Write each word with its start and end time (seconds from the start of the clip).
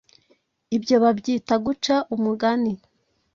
Ibyo 0.75 0.95
babyita 1.03 1.55
guca 1.65 1.95
umugani 2.15 2.73